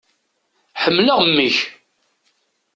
Ḥemmleɣ 0.83 1.19
mmi-k. 1.27 1.57